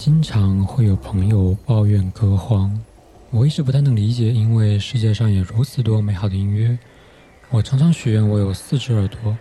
[0.00, 2.74] 经常会有朋友抱怨歌荒，
[3.30, 6.78] 我一直不太能理解，因为世界上有如此多美好的音乐。
[7.50, 9.36] 我常常许愿我有四只耳朵，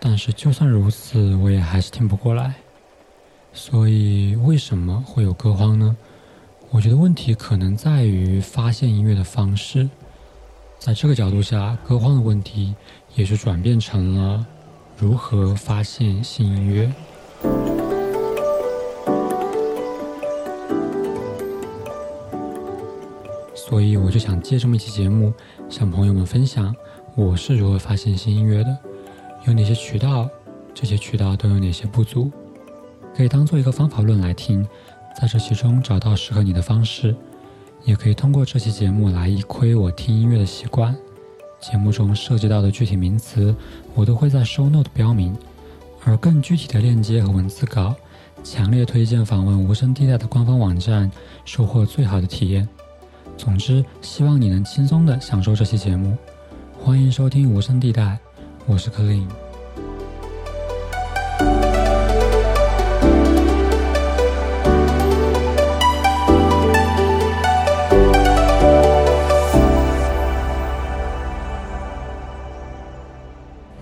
[0.00, 2.52] 但是就算如此，我也还是听不过来。
[3.52, 5.96] 所以为什么会有歌荒呢？
[6.72, 9.88] 我觉得问题可能在于发现音乐的方式。
[10.80, 12.74] 在这个角度下，歌荒的问题
[13.14, 14.44] 也就转变成了
[14.98, 16.92] 如何发现新音乐。
[23.68, 25.32] 所以我就想借这么一期节目，
[25.68, 26.72] 向朋友们分享
[27.16, 28.78] 我是如何发现新音乐的，
[29.44, 30.28] 有哪些渠道，
[30.72, 32.30] 这些渠道都有哪些不足，
[33.12, 34.64] 可以当做一个方法论来听，
[35.20, 37.12] 在这其中找到适合你的方式，
[37.84, 40.96] 也可以通过这期节目来一窥我听音乐的习惯。
[41.58, 43.52] 节目中涉及到的具体名词，
[43.94, 45.36] 我都会在 show note 标明，
[46.04, 47.96] 而更具体的链接和文字稿，
[48.44, 51.10] 强烈推荐访问无声地带的官方网站，
[51.44, 52.68] 收获最好的体验。
[53.36, 56.16] 总之，希望你能轻松的享受这期节目。
[56.72, 58.18] 欢迎收听无声地带，
[58.66, 59.26] 我是 Clean。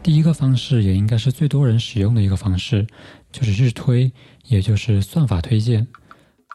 [0.02, 2.86] 第一个方式，也应该是最多人使用的一个方式，
[3.32, 4.12] 就是日推，
[4.46, 5.86] 也就是算法推荐。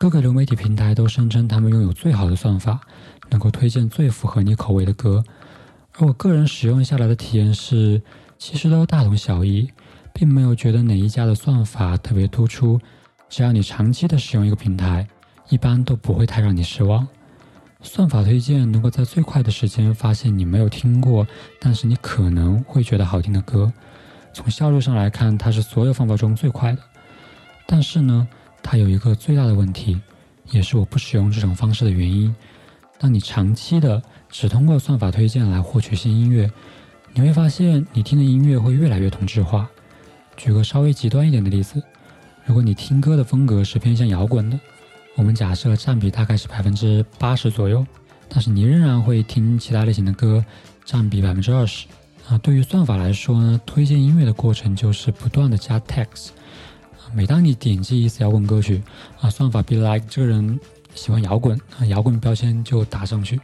[0.01, 2.79] 各个流媒体平台都声称他们拥有最好的算法，
[3.29, 5.21] 能够推荐最符合你口味的歌。
[5.97, 8.01] 而我个人使用下来的体验是，
[8.37, 9.69] 其实都大同小异，
[10.13, 12.79] 并没有觉得哪一家的算法特别突出。
[13.27, 15.05] 只要你长期的使用一个平台，
[15.49, 17.05] 一般都不会太让你失望。
[17.81, 21.27] 算法推荐能够在最快的时间发现你没有听过，
[21.59, 23.69] 但是你可能会觉得好听的歌。
[24.31, 26.79] 从效率上来看，它是所有方法中最快的。
[27.67, 28.25] 但是呢？
[28.61, 29.99] 它有一个最大的问题，
[30.51, 32.33] 也是我不使用这种方式的原因。
[32.97, 36.51] 当你长期的只通过算法推荐来获取新音乐，
[37.13, 39.69] 你会发现你听的音乐会越来越同质化。
[40.37, 41.81] 举个稍微极端一点的例子，
[42.45, 44.59] 如果你听歌的风格是偏向摇滚的，
[45.15, 47.85] 我们假设占比大概是百分之八十左右，
[48.27, 50.43] 但是你仍然会听其他类型的歌，
[50.85, 51.87] 占比百分之二十。
[52.27, 56.29] 啊，对于算法来说呢，推荐音乐的过程就是不断的加 text。
[57.13, 58.81] 每当你点击一次摇滚歌曲，
[59.19, 60.59] 啊，算法 be like 这个人
[60.95, 63.39] 喜欢摇滚，啊，摇滚标签就打上去。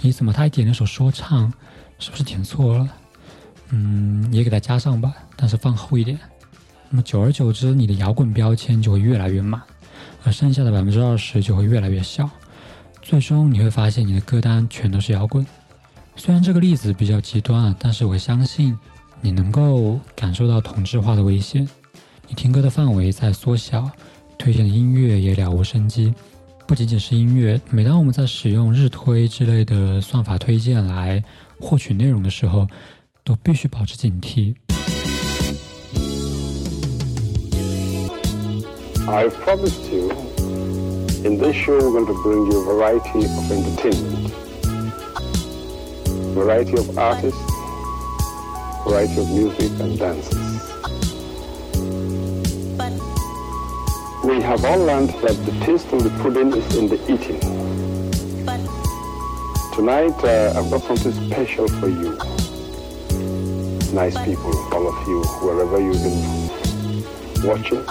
[0.00, 1.52] 你怎么他一点那首说唱，
[1.98, 2.88] 是不是点错了？
[3.70, 6.18] 嗯，也给他加上吧，但是放后一点。
[6.88, 9.62] 那么久而久之，你的摇滚标签就会越来越满，
[10.24, 12.28] 而剩下的百分之二十就会越来越小。
[13.00, 15.46] 最终你会发现你的歌单全都是摇滚。
[16.16, 18.76] 虽然这个例子比较极端啊，但是我相信
[19.20, 21.68] 你能够感受到同质化的危险。
[22.30, 23.90] 你听歌的范围在缩小，
[24.38, 26.14] 推荐的音乐也了无生机。
[26.64, 31.20] 不仅仅是音乐，每当我们在使用日推之类的算法推荐来
[31.58, 32.68] 获取内容的时候，
[33.24, 34.54] 都必须保持警惕。
[39.08, 40.12] I promised you
[41.24, 44.30] in this show we're going to bring you a variety of entertainment,
[46.32, 47.42] variety of artists,
[48.86, 50.49] variety of music and dances.
[54.22, 57.40] We have all learned that the taste of the pudding is in the eating.
[59.74, 62.18] Tonight, uh, I've got something special for you.
[63.94, 67.82] Nice people, all of you, wherever you've been watching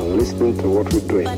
[0.00, 1.28] and listening to what we're doing.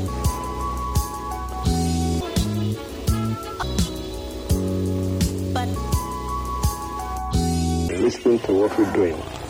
[8.02, 9.44] Listening to what we're doing.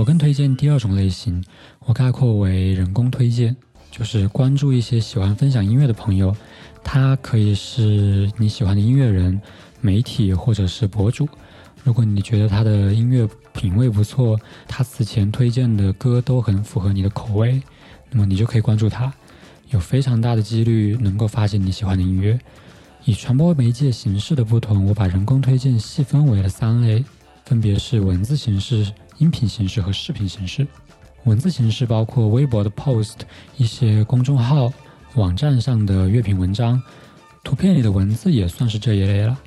[0.00, 1.44] 我更推荐第二种类型，
[1.80, 3.54] 我概括为人工推荐，
[3.90, 6.34] 就是关注一些喜欢分享音乐的朋友，
[6.82, 9.38] 他可以是你喜欢的音乐人、
[9.82, 11.28] 媒体或者是博主。
[11.84, 17.60] 如果你觉得他的音乐品味不错，他此前推荐的歌都很符合你的口味，
[18.10, 19.12] 那么你就可以关注他，
[19.68, 22.40] 有非常大的几率能够发现你喜欢的音乐。
[23.04, 27.04] 以传播媒介形式的不同，我把人工推荐细分为了三类，
[27.44, 28.90] 分别是文字形式、
[29.20, 30.66] 音频形式和视频形式。
[31.24, 33.16] 文字形式包括微博的 post、
[33.58, 34.72] 一些公众号、
[35.14, 36.82] 网站上的乐评文章，
[37.44, 39.38] 图片里的文字也算是这一类了。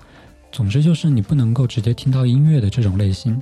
[0.52, 3.42] 总之就是你不能够直接听到音乐的这种类型。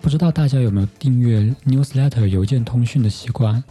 [0.00, 3.62] 不知道大家有没有订阅 newsletter 邮件通讯的习惯？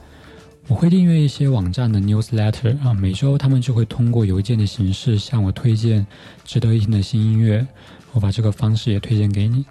[0.68, 6.06] 我会订阅一些网站的 newsletter 啊，每周他们就会通过邮件的形式向我推荐
[6.44, 7.66] 值得一听的新音乐。
[8.12, 9.66] 我把这个方式也推荐给你。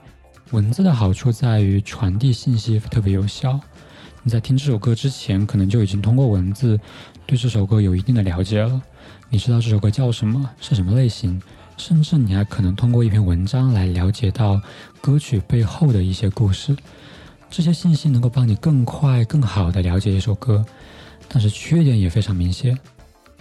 [0.50, 3.60] 文字的好处在于传递信息特别有效。
[4.22, 6.80] 你在听这首歌之前，可能就已经通过文字
[7.26, 8.80] 对这首歌有一定的了解了。
[9.28, 11.40] 你知道这首歌叫什么，是什么类型，
[11.76, 14.58] 甚至你还可能通过一篇文章来了解到
[15.02, 16.74] 歌曲背后的一些故事。
[17.50, 20.64] 这些信息能够帮你更快、更好地了解一首歌。
[21.28, 22.74] 但是缺点也非常明显，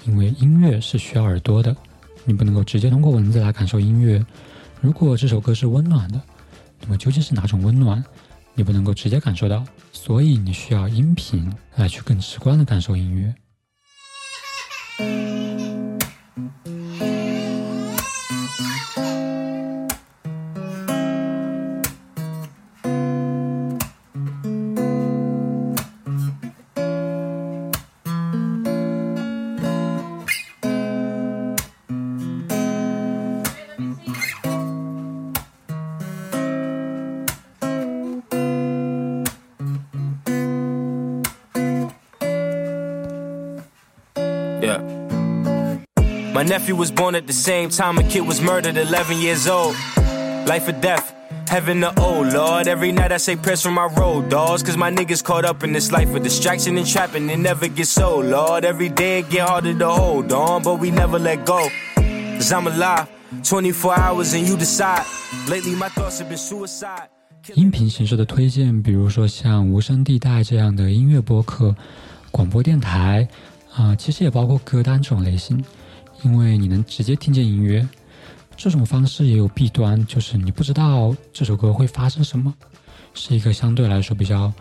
[0.06, 1.74] 因为音乐是需要耳朵的，
[2.26, 4.26] 你不能够直接通过文字来感受音乐。
[4.82, 6.22] 如果这首歌是温暖的，
[6.82, 8.04] 那么究竟是哪种温暖，
[8.54, 13.36] 你不能够直接感受到，所以你需要音频来去更直观的感受音乐。
[46.67, 49.75] nephew was born at the same time a kid was murdered, 11 years old.
[50.47, 51.15] Life or death,
[51.49, 52.67] heaven or oh Lord.
[52.67, 55.73] Every night I say prayers for my road dogs, cause my niggas caught up in
[55.73, 57.31] this life of distraction and trapping.
[57.31, 58.65] It never gets so, Lord.
[58.65, 61.69] Every day it get harder to hold on, but we never let go.
[61.95, 63.07] Cause I'm alive,
[63.45, 65.05] 24 hours and you decide.
[65.49, 67.09] Lately my thoughts have been suicide.
[67.55, 71.75] 音频形式的推荐，比如说像无声地带这样的音乐播客、
[72.31, 73.27] 广播电台
[73.75, 75.63] 啊、呃，其实也包括歌单这种类型。
[76.24, 77.88] 因为你能直接听见音乐，
[78.56, 82.54] 这种方式也有弊端，就是你不知道这首歌会发生什么，
[83.14, 84.52] 是一个相对来说比较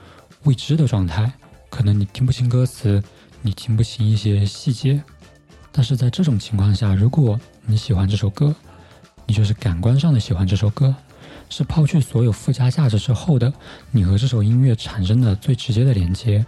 [0.44, 1.32] 未知的状态。
[1.70, 3.02] 可能你听不清歌词，
[3.42, 5.02] 你听不清一些细节。
[5.72, 8.54] 但是在这种情况下，如果你喜欢这首歌，
[9.26, 10.94] 你就是感官上的喜欢这首歌，
[11.48, 13.52] 是抛去所有附加价值之后的
[13.90, 16.44] 你和这首音乐产生的最直接的连接。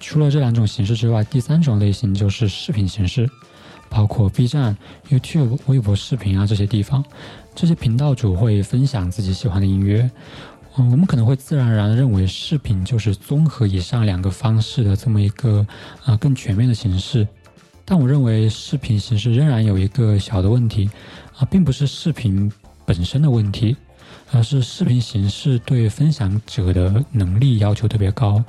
[0.00, 3.28] 除了这两种形式之外，第三种类型就是视频形式。
[3.88, 4.76] 包括 B 站、
[5.08, 7.04] YouTube、微博视频啊这些地方，
[7.54, 10.10] 这些频道主会分享自己喜欢的音乐。
[10.76, 15.66] 嗯，我们可能会自然而然认为视频就是综合以上两个方式的这么一个
[16.04, 17.26] 啊更全面的形式。
[17.84, 20.88] 但我认为视频形式仍然有一个小的问题
[21.36, 22.52] 啊，并不是视频
[22.84, 23.76] 本身的问题，
[24.30, 28.44] 而是视频形式对分享者的能力要求特别高，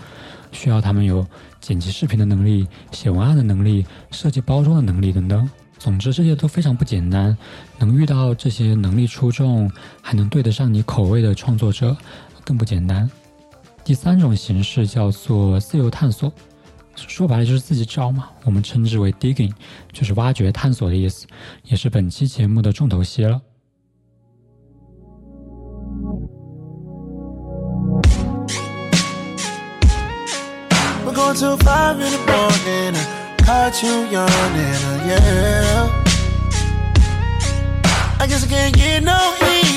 [0.51, 1.25] 需要他们有。
[1.61, 7.37] 剪辑视频的能力、写文案的能力、设计包装的能力等等，总之这些都非常不简单。
[7.77, 9.71] 能遇到这些能力出众、
[10.01, 11.95] 还能对得上你口味的创作者，
[12.43, 13.09] 更不简单。
[13.83, 16.31] 第三种形式叫做自由探索，
[16.95, 18.29] 说白了就是自己找嘛。
[18.43, 19.51] 我们称之为 digging，
[19.91, 21.25] 就是挖掘、探索的意思，
[21.63, 23.41] 也是本期节目的重头戏了。
[31.13, 32.95] Going till five in the morning.
[32.95, 36.03] I caught you yawning, uh, yeah.
[38.19, 39.68] I guess I can't get no easy.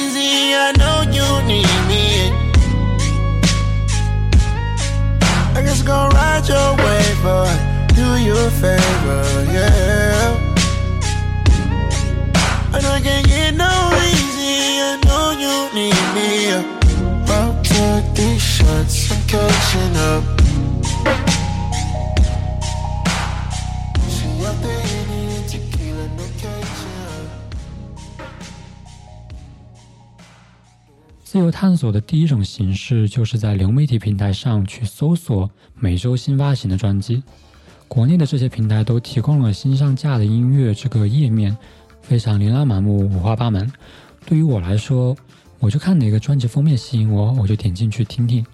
[31.33, 37.23] 自由探索的第一种形式，就是在流媒体平台上去搜索每周新发行的专辑。
[37.89, 41.57] 国内的这些平台都提供了新上架的音乐这个页面，
[42.03, 43.73] 非常琳琅满目、五花八门。
[44.27, 45.17] 对于我来说，
[45.59, 48.45] 我就看哪个专辑封面吸引我，我就点进去听听。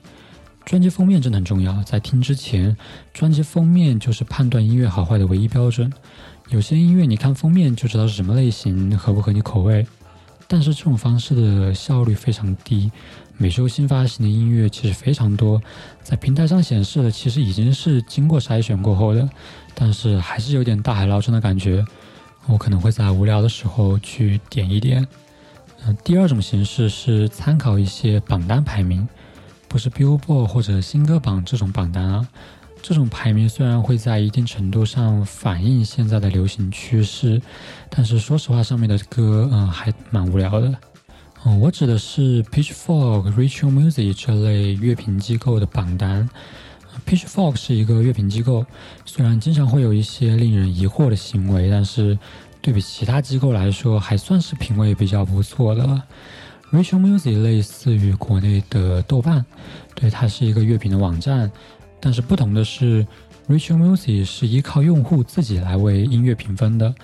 [0.65, 2.77] 专辑封面真的很重要，在听之前，
[3.13, 5.93] 专辑封面就是判断音乐好坏的唯一标准。
[6.51, 9.85] 有些音乐你看封面就知道是什么类型，合不合你口味。
[10.51, 12.91] 但是这种方式的效率非常低，
[13.37, 15.63] 每周新发行的音乐其实非常多，
[16.03, 19.29] 在平台上显示的其实已经是经过筛选过后的，
[19.75, 21.85] 但是还是有点大海捞针的感觉。
[22.47, 25.07] 我可能会在无聊的时候去点一点。
[25.85, 29.07] 嗯，第二种形式是参考一些榜单排名，
[29.69, 32.27] 不是 Billboard 或者新歌榜这种榜单啊。
[32.83, 37.41] 这种排名虽然会在一定程度上反映现在的流行趋势，
[37.91, 40.75] 但是说实话，上面的歌嗯还蛮无聊的。
[41.45, 46.29] 嗯，我指的是 Pitchfork、r a c h e l Music 这类乐评机构的榜单。
[47.07, 48.67] Pitchfork 是一个乐评机构，
[49.05, 52.19] 虽然经常会有一些令人疑惑的行为，但是
[52.61, 56.03] 对比其他机构来说，还算是品味比较不错的了。
[56.73, 59.45] Rachel Music 类似于国内的豆瓣，
[59.95, 61.51] 对，它是一个乐评的网站，
[62.01, 63.07] 但是不同的是
[63.49, 66.95] ，Rachel Music 是依靠用户自己来为音乐评分的，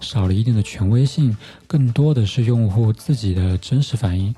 [0.00, 4.34] 少了一定的权威性，更多的是用户自己的真实反应。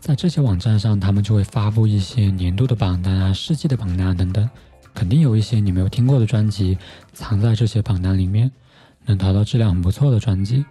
[0.00, 4.48] 在这些网站上，他们就会发布一些年度的榜单啊、世纪的榜单等等，
[4.94, 6.78] 肯定有一些你没有听过的专辑
[7.12, 8.50] 藏在这些榜单里面，
[9.04, 10.64] 能淘到质量很不错的专辑。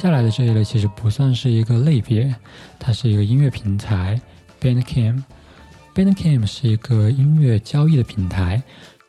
[0.00, 2.34] 接下来的这一类其实不算是一个类别，
[2.78, 4.18] 它是一个音乐平台
[4.58, 5.22] Bandcamp。
[5.94, 8.62] Bandcamp 是一个音乐交易的平台，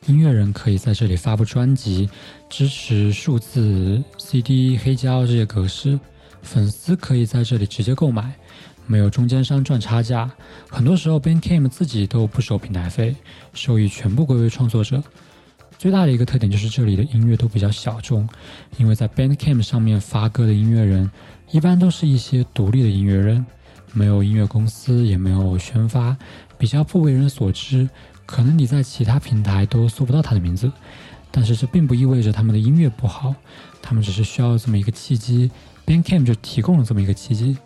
[0.04, 2.10] 音乐人可以在这里发布专辑，
[2.50, 5.98] 支持数字 CD、黑胶这些格式，
[6.42, 8.30] 粉丝可以在这里直接购买，
[8.86, 10.30] 没有中间商赚差价。
[10.68, 13.16] 很多时候 Bandcamp 自己都不收平台费，
[13.54, 15.02] 收益全部归为创作者。
[15.82, 18.28] 最大的一个特点就是这里的音乐都比较小众，
[18.76, 21.10] 因为在 Bandcamp 上面发歌的音乐人，
[21.50, 23.44] 一般都是一些独立的音乐人，
[23.92, 26.16] 没有音乐公司，也没有宣发，
[26.56, 27.90] 比较不为人所知。
[28.26, 30.70] 可能你在其他平台都搜不到他的名字，
[31.32, 33.34] 但是这并不意味着他们的音乐不好，
[33.82, 35.50] 他们只是需要这么一个契机
[35.84, 37.58] ，Bandcamp 就提供了这么一个契机。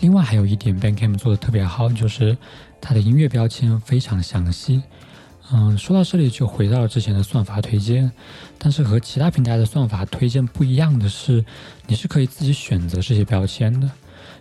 [0.00, 2.38] 另外还有一点，Bandcamp 做的特别好，就是
[2.80, 4.82] 它的音乐标签非常详细。
[5.52, 8.10] 嗯，说到这里就回到了之前的算法推荐，
[8.58, 11.44] 但是和其他平台的算法推荐不一样的是，
[11.86, 13.90] 你是可以自己选择这些标签的，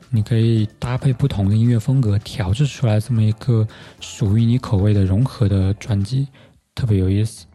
[0.09, 3.67] 你可以搭配不同的音乐风格调制出来这么一个
[3.99, 6.27] 属于你口味的融合的专辑，
[6.73, 7.45] 特别有意思。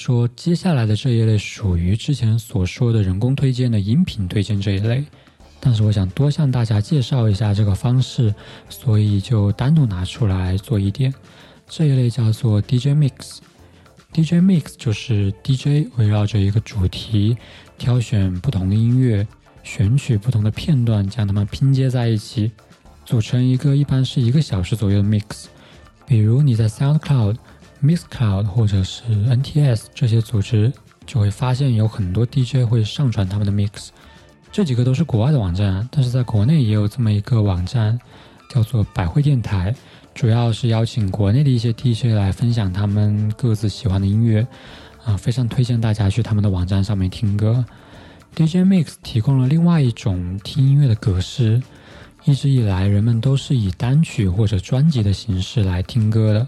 [0.00, 5.04] 说，接下来的这一类属于之前所说的人工推荐的音频推荐这一类，
[5.60, 8.34] 但是我想多向大家介绍一下这个方式，
[8.70, 11.12] 所以就单独拿出来做一点。
[11.68, 13.40] 这一类叫做 DJ Mix。
[14.14, 17.36] DJ Mix 就是 DJ 围绕着一个主题，
[17.76, 19.28] 挑选不同的音乐，
[19.62, 22.50] 选取不同的片段，将它们拼接在一起，
[23.04, 25.44] 组成一个一般是一个小时左右的 mix。
[26.06, 27.36] 比如你在 SoundCloud。
[27.82, 30.72] Mixcloud 或者是 NTS 这些组织
[31.06, 33.88] 就会发现有很多 DJ 会上传他们的 mix，
[34.52, 37.98] 这几个都是国外的网站，但是在国内也有这么一个网站，
[38.52, 39.74] 叫做百汇电台，
[40.14, 44.46] 主要是邀请国内的一些 DJ 来分享他们各自喜欢的音乐，
[45.04, 47.64] 啊，非常推荐大家去他们的网站上面听歌。
[48.36, 51.60] DJ Mix 提供了另外一种听音乐的格式，
[52.24, 56.46] 一直以来人们都是以单曲或者专辑的形式来听歌的，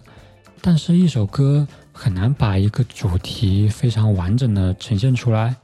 [0.62, 5.54] 但是一首歌很难把一个主题非常完整的呈现出来，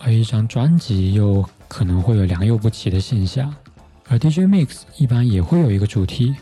[0.00, 1.48] 而一张专辑又。
[1.72, 3.54] 可能会有良莠不齐的现象，
[4.08, 6.34] 而 DJ Mix 一般也会有一个主题。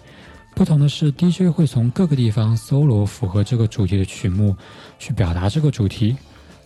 [0.55, 4.57] 不同的是，DJ 会从各个地方搜罗符合这个主题的曲目，
[4.99, 6.17] 去表达这个主题。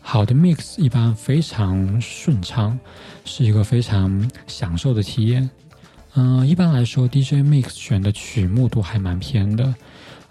[0.01, 2.79] 好的 Mix 一般非常顺畅，
[3.25, 5.51] 是一个非常享受的体验。
[6.15, 9.75] 嗯，一般来说，DJ Mix 选的曲目都还蛮偏的，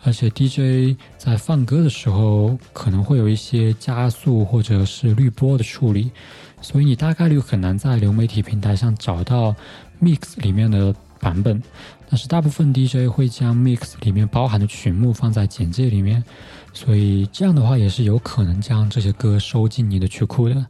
[0.04, 6.12] 而且 DJ 在放歌的时候可能会有一些加速或者是滤波的处理。
[6.62, 9.56] 所以你大概率很难在流媒体平台上找到
[10.02, 11.62] mix 里面的版本，
[12.10, 16.24] 但是大部分 DJ 会将 mix 里面包含的曲目放在简介里面，
[16.72, 20.66] 所以这样的话也是有可能将这些歌收进你的曲库的。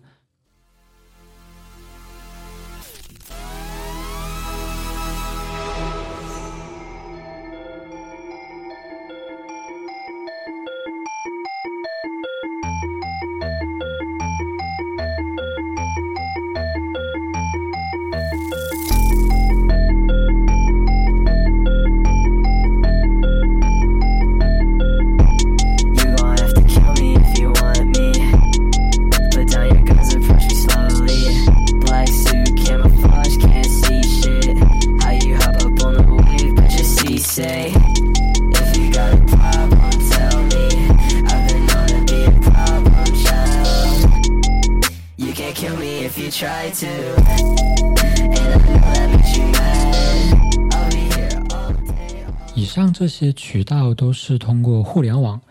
[52.55, 55.41] 以上这些渠道都是通过互联网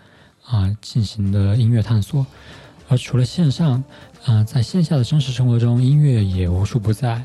[0.47, 2.25] 啊进行的音乐探索，
[2.88, 3.85] 而除了线上
[4.25, 7.23] 啊，在线下的真实生活中，音乐也无处不在。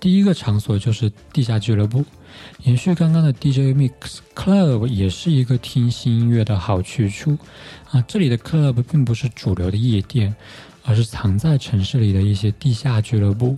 [0.00, 2.02] 第一个场所就是地下俱乐部，
[2.62, 7.36] 延续刚刚的 DJ Mix Club，也是一个听新音乐的好去处
[7.90, 8.02] 啊。
[8.08, 10.34] 这里的 Club 并不是主流的夜店，
[10.84, 13.56] 而是藏在城市里的一些地下俱乐部。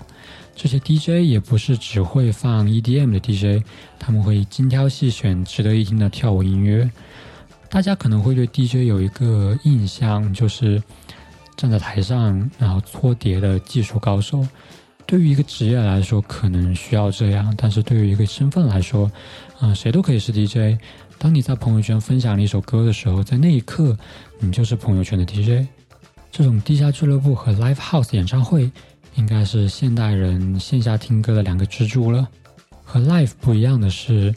[0.55, 3.63] 这些 DJ 也不是只会放 EDM 的 DJ，
[3.99, 6.91] 他们会精挑细选值得一听的跳舞音乐。
[7.69, 10.83] 大家可能会对 DJ 有一个印象，就是
[11.57, 14.47] 站在台上然后搓碟的技术高手。
[15.05, 19.11] 对于一个职业来说，可能需要这样，但是对于一个身份来说，
[19.61, 20.81] 啊，谁都可以是 DJ。
[21.19, 23.97] 当你在朋友圈分享了一首歌的时候，在那一刻，
[24.41, 25.69] 你就是朋友圈的 DJ。
[26.37, 28.71] 这种地下俱乐部和 Live House 演唱会。
[29.15, 32.29] 应该是现代人线下听歌的两个支柱了。
[32.85, 34.35] 和 live 不一样的是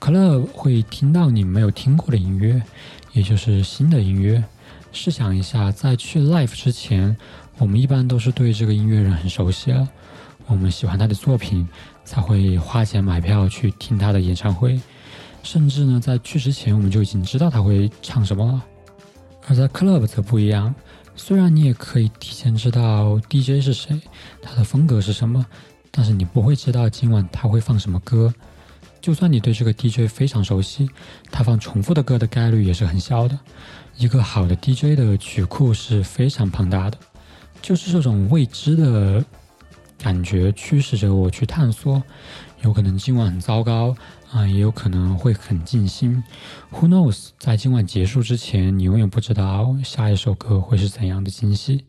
[0.00, 2.62] ，club 会听到你没有听过的音乐，
[3.12, 4.42] 也就是新的音乐。
[4.92, 7.14] 试想一下，在去 live 之前，
[7.58, 9.86] 我们一般都是对这个音乐人很熟悉了，
[10.46, 11.68] 我们喜欢他的作品，
[12.02, 14.80] 才会花钱买票去听他的演唱会。
[15.42, 18.62] 甚至呢，在去之前，我们就已经知道他会唱什么了。
[19.46, 20.74] 而在 club 则不一样。
[21.14, 24.00] 虽然你也可以提前知道 DJ 是谁，
[24.40, 25.44] 他的风格是什么，
[25.90, 28.32] 但是你不会知道今晚他会放什么歌。
[29.00, 30.88] 就算你对这个 DJ 非常熟悉，
[31.30, 33.38] 他放重复的歌的概率也是很小的。
[33.96, 36.98] 一个好的 DJ 的曲库是非常庞大的，
[37.60, 39.24] 就是这种未知的
[40.02, 42.02] 感觉驱使着我去探索。
[42.62, 43.94] 有可能今晚很糟糕。
[44.32, 46.24] 啊，也有可能会很尽心。
[46.72, 47.28] Who knows？
[47.38, 51.84] 在今晚结束之前，你永远不知道下一首歌会是怎样的惊喜。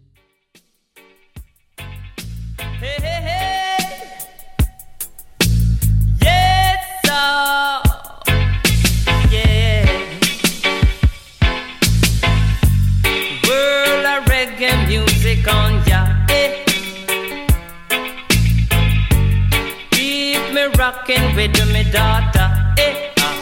[20.84, 22.48] Rocking with me daughter.
[22.78, 23.36] Eh, ah.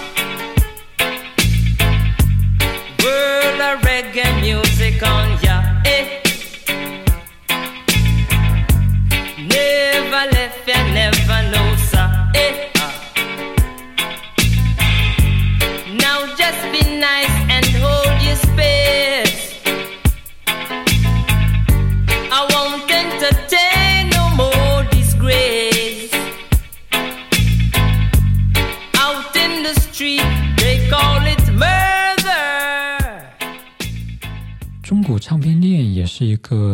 [3.04, 5.30] World of reggae music on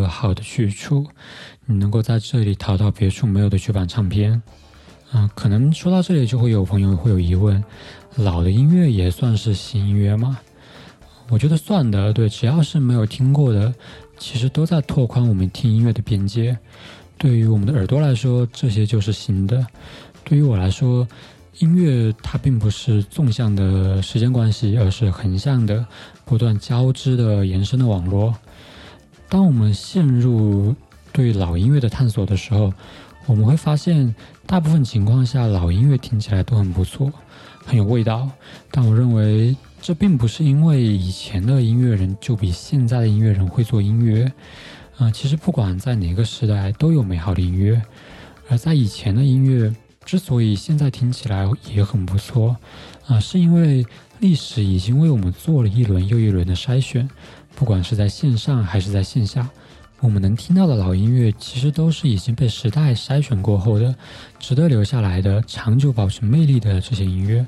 [0.08, 1.06] 好的去处，
[1.66, 4.42] 你能够在这里淘到别处没有的绝版唱片。
[5.14, 7.64] 嗯，可能说到这里就会有朋友会有疑问：
[8.16, 10.38] 老的音乐也算是新音乐吗？
[11.30, 13.74] 我觉得算的，对，只要是没有听过的，
[14.18, 16.58] 其实都在拓宽我们听音乐的边界。
[17.18, 19.66] 对于我们的耳朵来说，这些就是新的；
[20.24, 21.08] 对于我来说，
[21.60, 25.86] 音乐它并不是纵向的时间关系，而是横向的、
[26.26, 28.36] 不断交织的延伸的网络。
[29.30, 30.76] 当我们陷入
[31.12, 32.74] 对老音乐的探索的时候，
[33.26, 37.12] 我们会发现，大部分情况下，老音乐听起来都很不错，
[37.66, 38.30] 很有味道。
[38.72, 44.32] 但我认为，这并不是因为以前的音乐人就比现在的音乐人会做音乐。
[44.98, 47.82] 啊，其实不管在哪个时代，都有美好的音乐。
[48.50, 49.76] 而在以前的音乐。
[50.06, 52.56] 之所以现在听起来也很不错，
[53.08, 53.86] 啊，是因为
[54.22, 57.10] 历史已经为我们做了一轮又一轮的筛选，
[57.58, 59.50] 不管是在线上还是在线下，
[60.00, 63.96] 我们能听到的老音乐其实都是已经被时代筛选过后的，
[64.38, 67.44] 值得留下来的、长久保持魅力的这些音乐。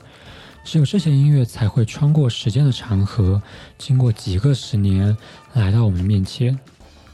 [0.63, 3.39] 只有这些音乐才会穿过时间的长河，
[3.77, 5.15] 经过几个十年
[5.53, 6.57] 来到我们的面前。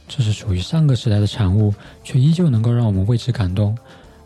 [0.08, 3.76] 这是属于上个时代的产物，却依旧能够让我们为之感动。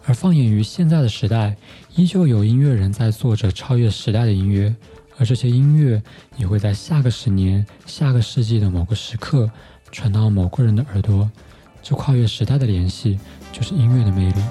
[0.06, 1.56] 而放眼于现在的时代，
[1.96, 4.72] 依旧有音乐人在做着超越时代的音乐，
[5.20, 6.02] 而这些音乐
[6.38, 9.50] 也会在下个十年、下个世纪的某个时刻
[9.92, 11.30] 传到某个人的耳朵。
[11.82, 13.20] 这跨越时代的联系，
[13.52, 14.42] 就是音乐的魅力。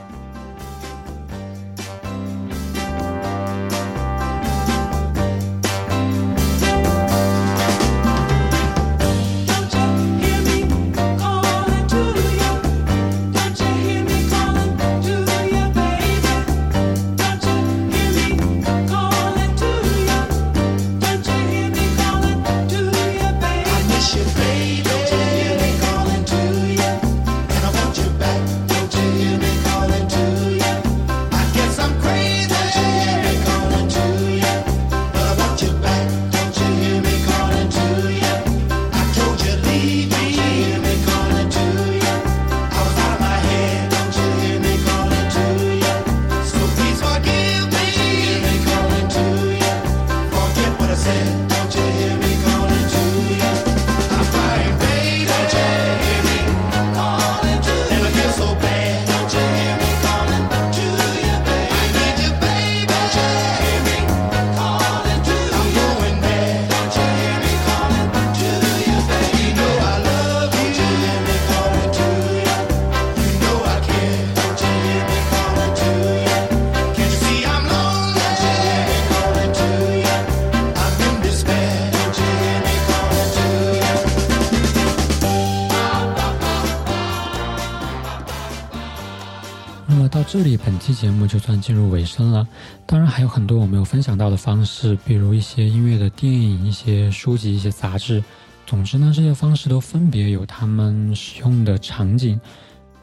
[90.90, 92.48] 期节目就算进入尾声了，
[92.88, 98.24] 当然还有很多我没有分享到的方式，比如一些音乐的电影、一些书籍、一些杂志。
[98.66, 102.42] 总之呢，这些方式都分别有他们使用的场景，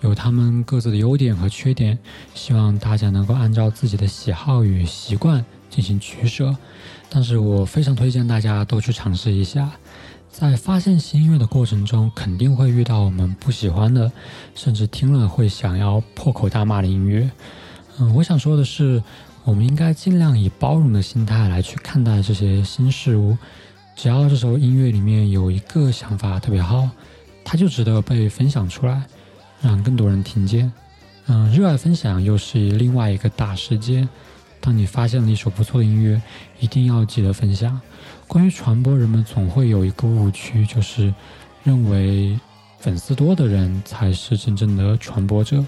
[0.00, 1.96] 有他们各自的优点和缺点。
[2.34, 6.56] 希望大家能够按照自己的喜好与习惯进行取舍，
[7.08, 9.70] 但是我非常推荐大家都去尝试一下。
[10.28, 14.10] 在发现新音乐的过程中，肯定会遇到我们不喜欢的，
[14.56, 17.30] 甚至听了会想要破口大骂的音乐。
[17.98, 19.02] 嗯，我想说的是，
[19.44, 23.36] 我们应该尽量以包容的心态来去看待这些新事物。
[23.94, 26.88] 只要这首音乐里面有一个想法特别好，
[27.42, 29.02] 它就值得被分享出来，
[29.62, 30.70] 让更多人听见。
[31.28, 34.06] 嗯，热爱分享又是另外一个大世界。
[34.60, 36.20] 当你发现了一首不错的音乐，
[36.60, 37.80] 一定要记得分享。
[38.26, 41.14] 关于传播，人们总会有一个误区，就是
[41.64, 42.38] 认为
[42.78, 45.64] 粉丝多的人才是真正的传播者，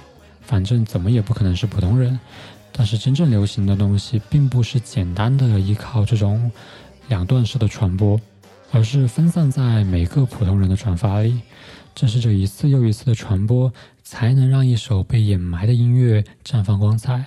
[0.49, 2.19] 反正怎么也不可能是普通人。
[2.73, 6.51] 但是真正流行的东西，并不是简单的依靠这种
[7.09, 8.19] 两段式的传播，
[8.71, 11.41] 而是分散在每个普通人的转发里。
[11.95, 13.71] 正是这一次又一次的传播，
[14.03, 17.27] 才能让一首被掩埋的音乐绽放光彩。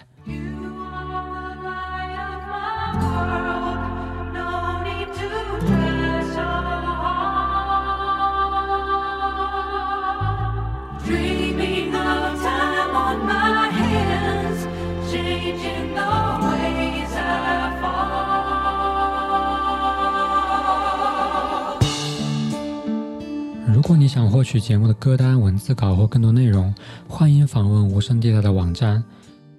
[24.13, 26.76] 想获取节目的歌单、文字稿或更多内容，
[27.08, 29.02] 欢迎访问无声地带的网站。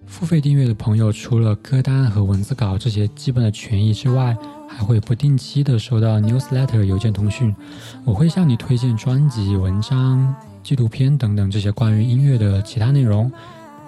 [0.05, 4.37] 付费订阅的朋友，除了歌单和文字稿这些基本的权益之外，
[4.69, 7.57] 还会不定期的收到 newsletter 邮件通讯，
[8.05, 13.33] 我会向你推荐专辑、文章、纪录片等等这些关于音乐的其他内容。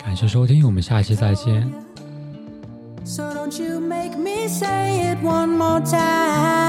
[0.03, 1.71] 感谢收听，我们下期再见。
[3.05, 6.64] Don't you make me say it one more time.